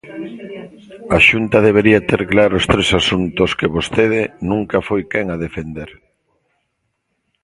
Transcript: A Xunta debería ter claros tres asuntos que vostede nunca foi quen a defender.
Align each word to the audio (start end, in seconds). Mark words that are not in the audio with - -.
A 1.17 1.17
Xunta 1.27 1.57
debería 1.67 2.05
ter 2.09 2.21
claros 2.33 2.63
tres 2.71 2.89
asuntos 3.01 3.49
que 3.59 3.73
vostede 3.75 4.21
nunca 4.49 4.77
foi 4.87 5.01
quen 5.11 5.25
a 5.35 5.37
defender. 5.45 5.89